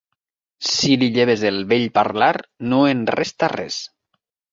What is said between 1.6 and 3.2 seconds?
bell parlar, no en